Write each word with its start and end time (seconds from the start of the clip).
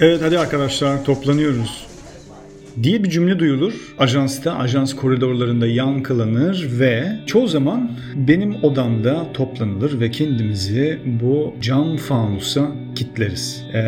Evet 0.00 0.22
hadi 0.22 0.38
arkadaşlar 0.38 1.04
toplanıyoruz 1.04 1.86
diye 2.82 3.04
bir 3.04 3.10
cümle 3.10 3.38
duyulur. 3.38 3.94
Ajansta, 3.98 4.58
ajans 4.58 4.94
koridorlarında 4.94 5.66
yankılanır 5.66 6.68
ve 6.80 7.06
çoğu 7.26 7.48
zaman 7.48 7.90
benim 8.14 8.64
odamda 8.64 9.32
toplanılır 9.32 10.00
ve 10.00 10.10
kendimizi 10.10 10.98
bu 11.22 11.54
cam 11.60 11.96
fanusa 11.96 12.72
kitleriz. 12.94 13.64
Ee, 13.72 13.78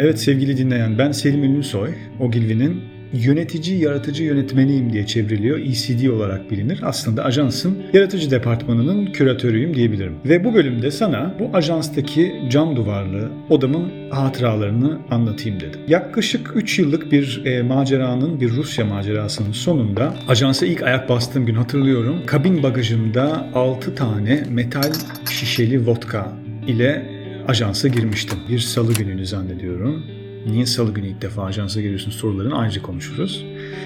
evet 0.00 0.20
sevgili 0.20 0.56
dinleyen 0.56 0.98
ben 0.98 1.12
Selim 1.12 1.44
Ünlüsoy, 1.44 1.90
Ogilvy'nin 2.20 2.93
yönetici 3.12 3.78
yaratıcı 3.78 4.24
yönetmeniyim 4.24 4.92
diye 4.92 5.06
çevriliyor. 5.06 5.58
ECD 5.58 6.06
olarak 6.06 6.50
bilinir. 6.50 6.80
Aslında 6.82 7.24
ajansın 7.24 7.82
yaratıcı 7.92 8.30
departmanının 8.30 9.06
küratörüyüm 9.06 9.74
diyebilirim. 9.74 10.14
Ve 10.24 10.44
bu 10.44 10.54
bölümde 10.54 10.90
sana 10.90 11.34
bu 11.38 11.56
ajanstaki 11.56 12.34
cam 12.50 12.76
duvarlı 12.76 13.30
odamın 13.50 14.10
hatıralarını 14.10 14.98
anlatayım 15.10 15.60
dedim. 15.60 15.80
Yaklaşık 15.88 16.50
3 16.54 16.78
yıllık 16.78 17.12
bir 17.12 17.42
e, 17.44 17.62
maceranın, 17.62 18.40
bir 18.40 18.50
Rusya 18.50 18.84
macerasının 18.84 19.52
sonunda 19.52 20.14
ajansa 20.28 20.66
ilk 20.66 20.82
ayak 20.82 21.08
bastığım 21.08 21.46
gün 21.46 21.54
hatırlıyorum. 21.54 22.16
Kabin 22.26 22.62
bagajımda 22.62 23.46
6 23.54 23.94
tane 23.94 24.42
metal 24.50 24.92
şişeli 25.30 25.86
vodka 25.86 26.32
ile 26.66 27.06
ajansa 27.48 27.88
girmiştim. 27.88 28.38
Bir 28.48 28.58
salı 28.58 28.94
gününü 28.94 29.26
zannediyorum. 29.26 30.23
Niye 30.46 30.66
salı 30.66 30.94
günü 30.94 31.06
ilk 31.06 31.22
defa 31.22 31.44
ajansa 31.44 31.80
geliyorsun 31.80 32.10
sorularını 32.10 32.58
ayrıca 32.58 32.82
konuşuruz. 32.82 33.44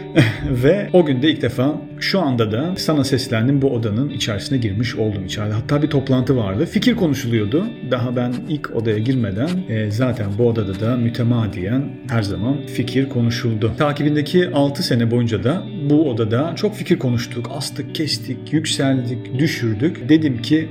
Ve 0.50 0.90
o 0.92 1.04
günde 1.04 1.30
ilk 1.30 1.42
defa 1.42 1.82
şu 2.00 2.20
anda 2.20 2.52
da 2.52 2.74
sana 2.76 3.04
seslendim 3.04 3.62
bu 3.62 3.70
odanın 3.70 4.10
içerisine 4.10 4.58
girmiş 4.58 4.96
oldum 4.96 5.24
içeride. 5.24 5.54
Hatta 5.54 5.82
bir 5.82 5.88
toplantı 5.88 6.36
vardı. 6.36 6.66
Fikir 6.66 6.96
konuşuluyordu. 6.96 7.66
Daha 7.90 8.16
ben 8.16 8.34
ilk 8.48 8.70
odaya 8.76 8.98
girmeden 8.98 9.48
e, 9.68 9.90
zaten 9.90 10.26
bu 10.38 10.48
odada 10.48 10.80
da 10.80 10.96
mütemadiyen 10.96 11.90
her 12.08 12.22
zaman 12.22 12.66
fikir 12.66 13.08
konuşuldu. 13.08 13.72
Takibindeki 13.78 14.48
6 14.48 14.82
sene 14.82 15.10
boyunca 15.10 15.44
da 15.44 15.62
bu 15.90 16.10
odada 16.10 16.52
çok 16.56 16.74
fikir 16.74 16.98
konuştuk. 16.98 17.50
Astık, 17.54 17.94
kestik, 17.94 18.52
yükseldik, 18.52 19.38
düşürdük. 19.38 20.08
Dedim 20.08 20.42
ki 20.42 20.68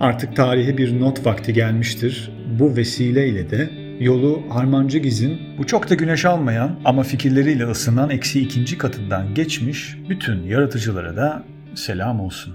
artık 0.00 0.36
tarihe 0.36 0.78
bir 0.78 1.00
not 1.00 1.26
vakti 1.26 1.52
gelmiştir. 1.52 2.30
Bu 2.58 2.76
vesileyle 2.76 3.50
de 3.50 3.83
yolu 4.00 4.42
Harmancı 4.50 4.98
Giz'in 4.98 5.40
bu 5.58 5.66
çok 5.66 5.90
da 5.90 5.94
güneş 5.94 6.24
almayan 6.24 6.70
ama 6.84 7.02
fikirleriyle 7.02 7.66
ısınan 7.66 8.10
eksi 8.10 8.40
ikinci 8.40 8.78
katından 8.78 9.34
geçmiş 9.34 9.96
bütün 10.08 10.42
yaratıcılara 10.42 11.16
da 11.16 11.42
selam 11.74 12.20
olsun. 12.20 12.54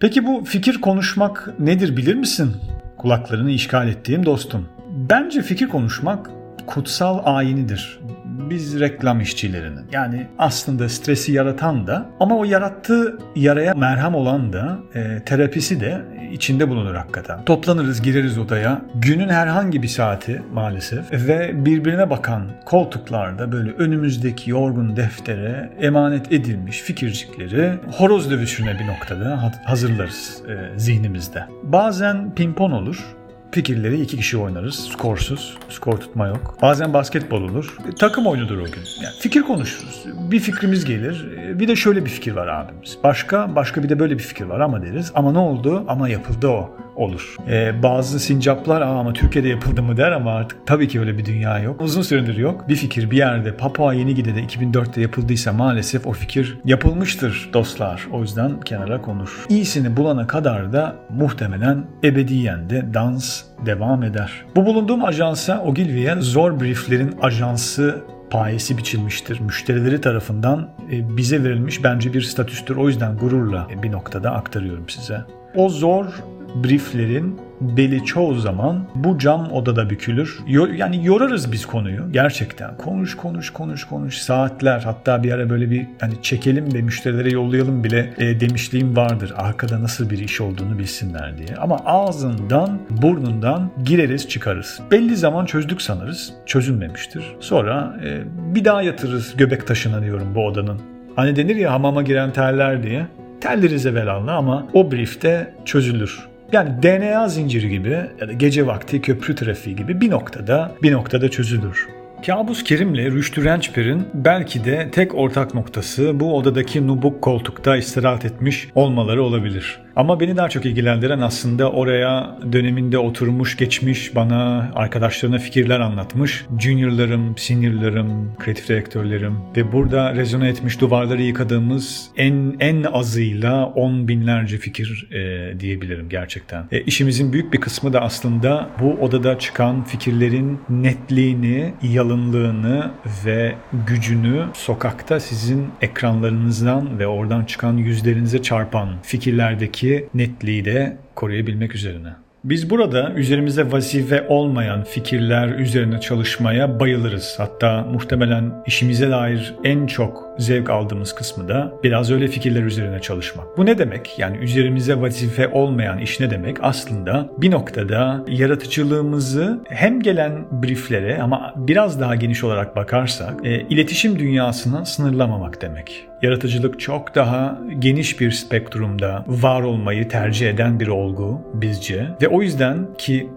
Peki 0.00 0.26
bu 0.26 0.44
fikir 0.44 0.80
konuşmak 0.80 1.60
nedir 1.60 1.96
bilir 1.96 2.14
misin? 2.14 2.52
Kulaklarını 2.96 3.50
işgal 3.50 3.88
ettiğim 3.88 4.26
dostum. 4.26 4.68
Bence 5.10 5.42
fikir 5.42 5.68
konuşmak 5.68 6.30
kutsal 6.66 7.20
ayinidir 7.24 8.00
biz 8.38 8.80
reklam 8.80 9.20
işçilerinin. 9.20 9.86
Yani 9.92 10.26
aslında 10.38 10.88
stresi 10.88 11.32
yaratan 11.32 11.86
da 11.86 12.06
ama 12.20 12.36
o 12.36 12.44
yarattığı 12.44 13.18
yaraya 13.36 13.74
merhem 13.74 14.14
olan 14.14 14.52
da 14.52 14.78
e, 14.94 15.24
terapisi 15.24 15.80
de 15.80 16.02
içinde 16.32 16.68
bulunur 16.68 16.94
hakikaten. 16.94 17.44
Toplanırız 17.44 18.02
gireriz 18.02 18.38
odaya. 18.38 18.82
Günün 18.94 19.28
herhangi 19.28 19.82
bir 19.82 19.88
saati 19.88 20.42
maalesef 20.52 21.12
ve 21.12 21.64
birbirine 21.64 22.10
bakan 22.10 22.46
koltuklarda 22.64 23.52
böyle 23.52 23.70
önümüzdeki 23.70 24.50
yorgun 24.50 24.96
deftere 24.96 25.70
emanet 25.80 26.32
edilmiş 26.32 26.80
fikircikleri 26.80 27.72
horoz 27.96 28.30
dövüşüne 28.30 28.78
bir 28.78 28.86
noktada 28.86 29.52
hazırlarız 29.64 30.42
e, 30.48 30.78
zihnimizde. 30.78 31.44
Bazen 31.62 32.34
pimpon 32.34 32.70
olur 32.70 33.17
fikirleri 33.50 34.00
iki 34.00 34.16
kişi 34.16 34.36
oynarız. 34.36 34.88
Skorsuz. 34.92 35.58
Skor 35.68 35.96
tutma 35.96 36.26
yok. 36.26 36.58
Bazen 36.62 36.94
basketbol 36.94 37.42
olur. 37.42 37.76
E, 37.88 37.94
takım 37.94 38.26
oyunudur 38.26 38.58
o 38.58 38.64
gün. 38.64 38.82
Yani 39.02 39.14
fikir 39.20 39.42
konuşuruz. 39.42 40.04
Bir 40.30 40.40
fikrimiz 40.40 40.84
gelir. 40.84 41.28
E, 41.38 41.58
bir 41.58 41.68
de 41.68 41.76
şöyle 41.76 42.04
bir 42.04 42.10
fikir 42.10 42.32
var 42.32 42.46
abimiz. 42.46 42.98
Başka, 43.04 43.56
başka 43.56 43.82
bir 43.82 43.88
de 43.88 43.98
böyle 43.98 44.18
bir 44.18 44.22
fikir 44.22 44.44
var 44.44 44.60
ama 44.60 44.82
deriz. 44.82 45.12
Ama 45.14 45.32
ne 45.32 45.38
oldu? 45.38 45.84
Ama 45.88 46.08
yapıldı 46.08 46.48
o 46.48 46.70
olur. 46.98 47.36
Ee, 47.48 47.82
bazı 47.82 48.20
sincaplar 48.20 48.80
ama 48.80 49.12
Türkiye'de 49.12 49.48
yapıldı 49.48 49.82
mı 49.82 49.96
der 49.96 50.12
ama 50.12 50.32
artık 50.32 50.66
tabii 50.66 50.88
ki 50.88 51.00
öyle 51.00 51.18
bir 51.18 51.24
dünya 51.24 51.58
yok. 51.58 51.80
Uzun 51.80 52.02
süredir 52.02 52.36
yok. 52.36 52.68
Bir 52.68 52.76
fikir 52.76 53.10
bir 53.10 53.16
yerde 53.16 53.56
Papua 53.56 53.94
Yeni 53.94 54.14
Gine'de 54.14 54.40
2004'te 54.40 55.00
yapıldıysa 55.00 55.52
maalesef 55.52 56.06
o 56.06 56.12
fikir 56.12 56.58
yapılmıştır 56.64 57.50
dostlar. 57.52 58.06
O 58.12 58.22
yüzden 58.22 58.60
kenara 58.60 59.02
konur. 59.02 59.46
İyisini 59.48 59.96
bulana 59.96 60.26
kadar 60.26 60.72
da 60.72 60.96
muhtemelen 61.10 61.84
ebediyen 62.04 62.70
de 62.70 62.94
dans 62.94 63.37
devam 63.66 64.02
eder. 64.02 64.44
Bu 64.56 64.66
bulunduğum 64.66 65.04
ajansa 65.04 65.62
Ogilvy'ye 65.62 66.16
zor 66.20 66.60
brieflerin 66.60 67.14
ajansı 67.22 68.02
payesi 68.30 68.78
biçilmiştir. 68.78 69.40
Müşterileri 69.40 70.00
tarafından 70.00 70.68
e, 70.92 71.16
bize 71.16 71.44
verilmiş 71.44 71.84
bence 71.84 72.12
bir 72.12 72.22
statüstür. 72.22 72.76
O 72.76 72.88
yüzden 72.88 73.16
gururla 73.16 73.66
bir 73.82 73.92
noktada 73.92 74.30
aktarıyorum 74.30 74.88
size. 74.88 75.20
O 75.54 75.68
zor 75.68 76.06
brieflerin 76.54 77.40
beli 77.60 78.04
çoğu 78.04 78.34
zaman 78.34 78.86
bu 78.94 79.18
cam 79.18 79.52
odada 79.52 79.90
bükülür. 79.90 80.38
Yani 80.76 81.06
yorarız 81.06 81.52
biz 81.52 81.66
konuyu 81.66 82.12
gerçekten. 82.12 82.76
Konuş 82.76 83.16
konuş 83.16 83.50
konuş 83.50 83.84
konuş 83.84 84.18
saatler 84.18 84.80
hatta 84.80 85.22
bir 85.22 85.32
ara 85.32 85.50
böyle 85.50 85.70
bir 85.70 85.86
hani 86.00 86.22
çekelim 86.22 86.74
ve 86.74 86.82
müşterilere 86.82 87.30
yollayalım 87.30 87.84
bile 87.84 88.14
e, 88.18 88.40
demişliğim 88.40 88.96
vardır. 88.96 89.32
Arkada 89.36 89.82
nasıl 89.82 90.10
bir 90.10 90.18
iş 90.18 90.40
olduğunu 90.40 90.78
bilsinler 90.78 91.38
diye. 91.38 91.56
Ama 91.56 91.76
ağzından 91.84 92.78
burnundan 92.90 93.70
gireriz 93.84 94.28
çıkarız. 94.28 94.80
Belli 94.90 95.16
zaman 95.16 95.46
çözdük 95.46 95.82
sanırız. 95.82 96.32
Çözülmemiştir. 96.46 97.24
Sonra 97.40 97.96
e, 98.04 98.22
bir 98.54 98.64
daha 98.64 98.82
yatırırız 98.82 99.36
göbek 99.36 99.66
taşına 99.66 100.02
diyorum 100.02 100.34
bu 100.34 100.46
odanın. 100.46 100.80
Hani 101.16 101.36
denir 101.36 101.56
ya 101.56 101.72
hamama 101.72 102.02
giren 102.02 102.32
terler 102.32 102.82
diye. 102.82 103.06
Telleriz 103.40 103.86
evvelallah 103.86 104.36
ama 104.36 104.66
o 104.72 104.92
briefte 104.92 105.54
çözülür. 105.64 106.28
Yani 106.52 106.82
DNA 106.82 107.28
zinciri 107.28 107.68
gibi 107.68 108.00
ya 108.20 108.28
da 108.28 108.32
gece 108.32 108.66
vakti 108.66 109.00
köprü 109.00 109.34
trafiği 109.34 109.76
gibi 109.76 110.00
bir 110.00 110.10
noktada 110.10 110.72
bir 110.82 110.92
noktada 110.92 111.30
çözülür. 111.30 111.88
Kabus 112.26 112.64
Kerim'le 112.64 113.12
Rüştü 113.14 113.44
Rençper'in 113.44 114.08
belki 114.14 114.64
de 114.64 114.88
tek 114.92 115.14
ortak 115.14 115.54
noktası 115.54 116.20
bu 116.20 116.36
odadaki 116.36 116.86
nubuk 116.86 117.22
koltukta 117.22 117.76
istirahat 117.76 118.24
etmiş 118.24 118.68
olmaları 118.74 119.22
olabilir. 119.22 119.80
Ama 119.98 120.20
beni 120.20 120.36
daha 120.36 120.48
çok 120.48 120.66
ilgilendiren 120.66 121.20
aslında 121.20 121.70
oraya 121.70 122.38
döneminde 122.52 122.98
oturmuş, 122.98 123.56
geçmiş, 123.56 124.14
bana 124.14 124.70
arkadaşlarına 124.74 125.38
fikirler 125.38 125.80
anlatmış. 125.80 126.44
Juniorlarım, 126.58 127.38
seniorlarım, 127.38 128.36
kreatif 128.38 128.68
direktörlerim 128.68 129.34
ve 129.56 129.72
burada 129.72 130.14
rezone 130.14 130.48
etmiş 130.48 130.80
duvarları 130.80 131.22
yıkadığımız 131.22 132.10
en 132.16 132.56
en 132.60 132.82
azıyla 132.82 133.66
on 133.66 134.08
binlerce 134.08 134.58
fikir 134.58 135.08
e, 135.12 135.60
diyebilirim 135.60 136.08
gerçekten. 136.08 136.64
E, 136.72 136.80
işimizin 136.80 137.32
büyük 137.32 137.52
bir 137.52 137.60
kısmı 137.60 137.92
da 137.92 138.00
aslında 138.00 138.70
bu 138.80 138.92
odada 138.92 139.38
çıkan 139.38 139.84
fikirlerin 139.84 140.60
netliğini, 140.68 141.72
yalınlığını 141.82 142.90
ve 143.24 143.54
gücünü 143.86 144.44
sokakta 144.54 145.20
sizin 145.20 145.66
ekranlarınızdan 145.82 146.98
ve 146.98 147.06
oradan 147.06 147.44
çıkan 147.44 147.76
yüzlerinize 147.76 148.42
çarpan 148.42 148.88
fikirlerdeki 149.02 149.87
arasındaki 149.88 150.08
netliği 150.14 150.64
de 150.64 150.96
koruyabilmek 151.14 151.74
üzerine. 151.74 152.14
Biz 152.44 152.70
burada 152.70 153.12
üzerimize 153.16 153.72
vazife 153.72 154.26
olmayan 154.28 154.84
fikirler 154.84 155.48
üzerine 155.48 156.00
çalışmaya 156.00 156.80
bayılırız. 156.80 157.34
Hatta 157.38 157.82
muhtemelen 157.92 158.52
işimize 158.66 159.10
dair 159.10 159.54
en 159.64 159.86
çok 159.86 160.28
zevk 160.38 160.70
aldığımız 160.70 161.14
kısmı 161.14 161.48
da 161.48 161.72
biraz 161.82 162.10
öyle 162.10 162.28
fikirler 162.28 162.62
üzerine 162.62 163.00
çalışmak. 163.00 163.58
Bu 163.58 163.66
ne 163.66 163.78
demek? 163.78 164.18
Yani 164.18 164.36
üzerimize 164.36 165.00
vazife 165.00 165.48
olmayan 165.48 165.98
iş 165.98 166.20
ne 166.20 166.30
demek? 166.30 166.56
Aslında 166.62 167.28
bir 167.38 167.50
noktada 167.50 168.24
yaratıcılığımızı 168.28 169.60
hem 169.68 170.00
gelen 170.02 170.62
brieflere 170.62 171.22
ama 171.22 171.54
biraz 171.56 172.00
daha 172.00 172.14
geniş 172.14 172.44
olarak 172.44 172.76
bakarsak 172.76 173.46
e, 173.46 173.60
iletişim 173.60 174.18
dünyasına 174.18 174.84
sınırlamamak 174.84 175.62
demek. 175.62 176.07
Yaratıcılık 176.22 176.80
çok 176.80 177.14
daha 177.14 177.58
geniş 177.78 178.20
bir 178.20 178.30
spektrumda 178.30 179.24
var 179.26 179.62
olmayı 179.62 180.08
tercih 180.08 180.50
eden 180.50 180.80
bir 180.80 180.88
olgu 180.88 181.40
bizce 181.54 182.08
ve 182.22 182.28
o 182.28 182.42
yüzden 182.42 182.86
ki 182.98 183.30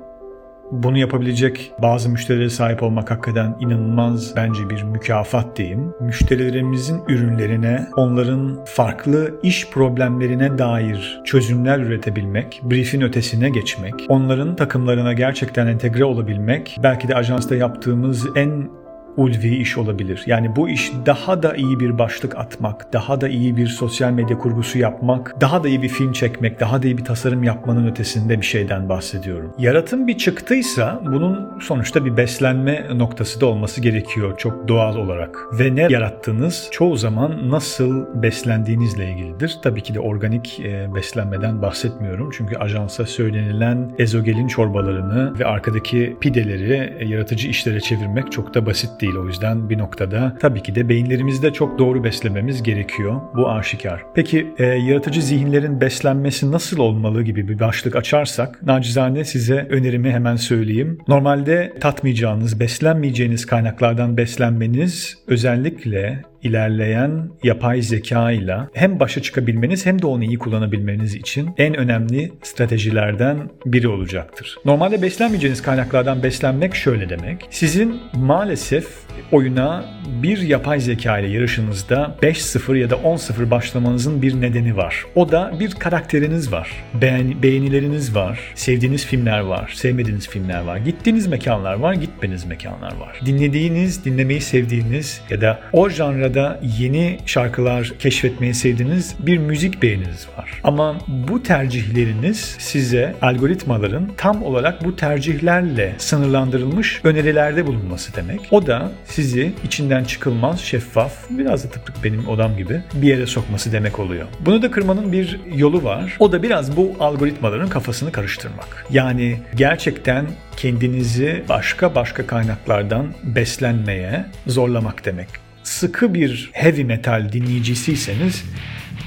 bunu 0.72 0.98
yapabilecek 0.98 1.72
bazı 1.80 2.10
müşterilere 2.10 2.50
sahip 2.50 2.84
olmak 2.84 3.12
hakikaten 3.12 3.56
inanılmaz 3.60 4.36
bence 4.36 4.70
bir 4.70 4.84
mükafat 4.84 5.58
diyeyim. 5.58 5.94
Müşterilerimizin 6.00 7.02
ürünlerine, 7.08 7.88
onların 7.96 8.66
farklı 8.66 9.40
iş 9.44 9.70
problemlerine 9.70 10.58
dair 10.58 11.22
çözümler 11.26 11.80
üretebilmek, 11.80 12.62
briefin 12.64 13.02
ötesine 13.02 13.50
geçmek, 13.50 13.94
onların 14.10 14.56
takımlarına 14.56 15.14
gerçekten 15.14 15.68
entegre 15.68 16.06
olabilmek, 16.06 16.80
belki 16.84 17.08
de 17.08 17.16
ajansta 17.16 17.56
yaptığımız 17.56 18.28
en 18.36 18.70
ulvi 19.18 19.56
iş 19.56 19.78
olabilir. 19.78 20.24
Yani 20.26 20.56
bu 20.56 20.70
iş 20.70 20.92
daha 21.06 21.44
da 21.44 21.56
iyi 21.56 21.80
bir 21.80 21.98
başlık 21.98 22.38
atmak, 22.38 22.94
daha 22.94 23.22
da 23.22 23.28
iyi 23.28 23.58
bir 23.58 23.68
sosyal 23.68 24.12
medya 24.12 24.38
kurgusu 24.38 24.80
yapmak, 24.80 25.42
daha 25.42 25.64
da 25.64 25.68
iyi 25.68 25.82
bir 25.82 25.90
film 25.90 26.12
çekmek, 26.12 26.60
daha 26.60 26.84
da 26.84 26.88
iyi 26.88 26.98
bir 26.98 27.06
tasarım 27.06 27.44
yapmanın 27.44 27.88
ötesinde 27.88 28.42
bir 28.42 28.46
şeyden 28.46 28.90
bahsediyorum. 28.90 29.54
Yaratım 29.58 30.08
bir 30.08 30.18
çıktıysa 30.18 31.02
bunun 31.06 31.60
sonuçta 31.60 32.06
bir 32.06 32.18
beslenme 32.18 32.88
noktası 32.96 33.42
da 33.42 33.46
olması 33.46 33.82
gerekiyor 33.82 34.38
çok 34.38 34.68
doğal 34.68 34.96
olarak. 34.96 35.40
Ve 35.54 35.76
ne 35.76 35.88
yarattığınız 35.90 36.68
çoğu 36.72 36.98
zaman 36.98 37.50
nasıl 37.52 38.06
beslendiğinizle 38.22 39.12
ilgilidir. 39.12 39.58
Tabii 39.64 39.84
ki 39.84 39.94
de 39.94 40.00
organik 40.00 40.60
e, 40.60 40.96
beslenmeden 40.96 41.62
bahsetmiyorum. 41.62 42.30
Çünkü 42.38 42.56
ajansa 42.56 43.06
söylenilen 43.06 43.92
ezogelin 44.00 44.48
çorbalarını 44.48 45.40
ve 45.40 45.46
arkadaki 45.46 46.18
pideleri 46.22 46.98
e, 47.00 47.06
yaratıcı 47.06 47.48
işlere 47.48 47.80
çevirmek 47.80 48.32
çok 48.32 48.54
da 48.54 48.66
basit 48.66 49.01
değil. 49.02 49.16
O 49.16 49.28
yüzden 49.28 49.70
bir 49.70 49.78
noktada 49.78 50.38
tabii 50.40 50.64
ki 50.64 50.76
de 50.76 50.90
beyinlerimizde 50.90 51.54
çok 51.54 51.80
doğru 51.80 52.04
beslememiz 52.04 52.64
gerekiyor. 52.64 53.22
Bu 53.36 53.50
aşikar. 53.50 54.04
Peki 54.16 54.48
e, 54.58 54.66
yaratıcı 54.66 55.22
zihinlerin 55.22 55.82
beslenmesi 55.82 56.52
nasıl 56.52 56.78
olmalı 56.78 57.24
gibi 57.24 57.48
bir 57.48 57.60
başlık 57.60 57.96
açarsak 57.96 58.64
nacizane 58.64 59.26
size 59.26 59.68
önerimi 59.70 60.12
hemen 60.12 60.36
söyleyeyim. 60.36 60.98
Normalde 61.08 61.74
tatmayacağınız, 61.80 62.60
beslenmeyeceğiniz 62.60 63.46
kaynaklardan 63.46 64.18
beslenmeniz 64.18 65.18
özellikle 65.28 66.31
ilerleyen 66.44 67.30
yapay 67.44 67.82
zeka 67.82 68.32
ile 68.32 68.58
hem 68.74 69.00
başa 69.00 69.22
çıkabilmeniz 69.22 69.86
hem 69.86 70.02
de 70.02 70.08
onu 70.08 70.24
iyi 70.24 70.38
kullanabilmeniz 70.38 71.16
için 71.16 71.50
en 71.58 71.78
önemli 71.78 72.32
stratejilerden 72.44 73.38
biri 73.66 73.88
olacaktır. 73.88 74.58
Normalde 74.66 75.02
beslenmeyeceğiniz 75.02 75.62
kaynaklardan 75.62 76.24
beslenmek 76.24 76.76
şöyle 76.76 77.10
demek. 77.10 77.48
Sizin 77.50 78.00
maalesef 78.14 78.88
oyuna 79.32 79.86
bir 80.24 80.38
yapay 80.38 80.80
zeka 80.80 81.20
ile 81.20 81.28
yarışınızda 81.28 82.16
5-0 82.22 82.78
ya 82.78 82.90
da 82.90 82.96
10-0 82.96 83.52
başlamanızın 83.52 84.22
bir 84.22 84.42
nedeni 84.42 84.78
var. 84.78 85.06
O 85.16 85.32
da 85.32 85.54
bir 85.60 85.72
karakteriniz 85.72 86.52
var. 86.52 86.72
Beğen, 87.02 87.44
beğenileriniz 87.44 88.16
var. 88.16 88.40
Sevdiğiniz 88.56 89.06
filmler 89.06 89.40
var. 89.40 89.74
Sevmediğiniz 89.76 90.30
filmler 90.30 90.62
var. 90.62 90.78
Gittiğiniz 90.78 91.28
mekanlar 91.28 91.74
var. 91.74 91.94
Gitmeniz 91.94 92.46
mekanlar 92.46 92.96
var. 92.96 93.20
Dinlediğiniz, 93.26 94.06
dinlemeyi 94.06 94.42
sevdiğiniz 94.42 95.22
ya 95.30 95.42
da 95.42 95.60
o 95.74 95.90
janrada 96.32 96.60
yeni 96.80 97.20
şarkılar 97.26 97.92
keşfetmeyi 98.00 98.54
sevdiğiniz 98.54 99.16
bir 99.20 99.38
müzik 99.38 99.82
beğeniniz 99.82 100.28
var. 100.38 100.62
Ama 100.64 100.96
bu 101.08 101.44
tercihleriniz 101.44 102.56
size 102.60 103.16
algoritmaların 103.22 104.08
tam 104.18 104.44
olarak 104.44 104.86
bu 104.86 104.96
tercihlerle 104.96 105.96
sınırlandırılmış 105.98 107.02
önerilerde 107.04 107.68
bulunması 107.68 108.16
demek. 108.16 108.40
O 108.52 108.68
da 108.68 108.92
sizi 109.06 109.54
içinden 109.64 110.04
çıkılmaz, 110.04 110.60
şeffaf, 110.60 111.14
biraz 111.30 111.64
da 111.64 111.70
tıpkı 111.70 112.04
benim 112.04 112.28
odam 112.28 112.58
gibi 112.58 112.82
bir 112.94 113.08
yere 113.08 113.26
sokması 113.26 113.72
demek 113.72 114.00
oluyor. 114.00 114.28
Bunu 114.40 114.62
da 114.62 114.72
kırmanın 114.72 115.12
bir 115.12 115.40
yolu 115.56 115.84
var. 115.84 116.18
O 116.20 116.32
da 116.32 116.44
biraz 116.44 116.78
bu 116.78 116.96
algoritmaların 117.00 117.70
kafasını 117.70 118.12
karıştırmak. 118.12 118.86
Yani 118.92 119.40
gerçekten 119.56 120.26
kendinizi 120.58 121.44
başka 121.50 121.96
başka 121.96 122.28
kaynaklardan 122.28 123.14
beslenmeye 123.24 124.26
zorlamak 124.48 125.06
demek. 125.06 125.41
Sıkı 125.64 126.14
bir 126.14 126.50
heavy 126.54 126.84
metal 126.84 127.32
dinleyicisiyseniz 127.32 128.44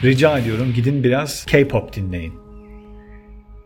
rica 0.04 0.38
ediyorum 0.38 0.72
gidin 0.74 1.04
biraz 1.04 1.44
K-pop 1.46 1.96
dinleyin 1.96 2.43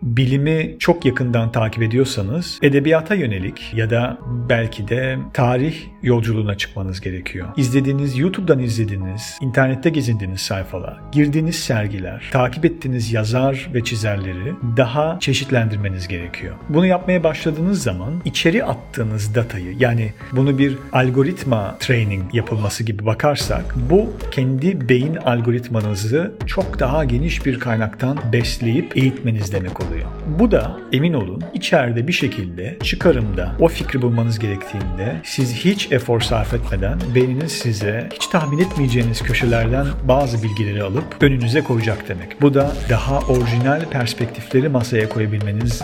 bilimi 0.02 0.76
çok 0.78 1.04
yakından 1.04 1.52
takip 1.52 1.82
ediyorsanız 1.82 2.58
edebiyata 2.62 3.14
yönelik 3.14 3.74
ya 3.74 3.90
da 3.90 4.18
belki 4.48 4.88
de 4.88 5.18
tarih 5.34 5.76
yolculuğuna 6.02 6.56
çıkmanız 6.56 7.00
gerekiyor. 7.00 7.48
İzlediğiniz, 7.56 8.18
YouTube'dan 8.18 8.58
izlediğiniz, 8.58 9.38
internette 9.40 9.90
gezindiğiniz 9.90 10.40
sayfalar, 10.40 11.00
girdiğiniz 11.12 11.56
sergiler, 11.56 12.28
takip 12.32 12.64
ettiğiniz 12.64 13.12
yazar 13.12 13.70
ve 13.74 13.84
çizerleri 13.84 14.54
daha 14.76 15.18
çeşitlendirmeniz 15.20 16.08
gerekiyor. 16.08 16.54
Bunu 16.68 16.86
yapmaya 16.86 17.24
başladığınız 17.24 17.82
zaman 17.82 18.14
içeri 18.24 18.64
attığınız 18.64 19.34
datayı 19.34 19.74
yani 19.78 20.12
bunu 20.32 20.58
bir 20.58 20.78
algoritma 20.92 21.76
training 21.80 22.34
yapılması 22.34 22.84
gibi 22.84 23.06
bakarsak 23.06 23.74
bu 23.90 24.12
kendi 24.30 24.88
beyin 24.88 25.16
algoritmanızı 25.16 26.34
çok 26.46 26.78
daha 26.78 27.04
geniş 27.04 27.46
bir 27.46 27.60
kaynaktan 27.60 28.18
besleyip 28.32 28.96
eğitmeniz 28.96 29.52
demek 29.52 29.80
oluyor 29.80 29.97
oluyor. 29.98 30.38
Bu 30.38 30.50
da 30.50 30.80
emin 30.92 31.12
olun 31.12 31.44
içeride 31.54 32.08
bir 32.08 32.12
şekilde 32.12 32.78
çıkarımda 32.82 33.52
o 33.60 33.68
fikri 33.68 34.02
bulmanız 34.02 34.38
gerektiğinde 34.38 35.20
siz 35.24 35.54
hiç 35.54 35.92
efor 35.92 36.20
sarf 36.20 36.54
etmeden 36.54 36.98
beyniniz 37.14 37.52
size 37.52 38.08
hiç 38.14 38.26
tahmin 38.26 38.58
etmeyeceğiniz 38.58 39.22
köşelerden 39.22 39.86
bazı 40.04 40.42
bilgileri 40.42 40.82
alıp 40.82 41.04
önünüze 41.20 41.60
koyacak 41.60 42.08
demek. 42.08 42.42
Bu 42.42 42.54
da 42.54 42.72
daha 42.90 43.18
orijinal 43.18 43.84
perspektifleri 43.90 44.68
masaya 44.68 45.08
koyabilmeniz 45.08 45.82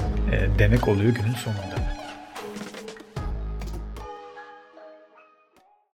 demek 0.59 0.89
oluyor 0.89 1.15
günün 1.15 1.35
sonunda. 1.35 1.74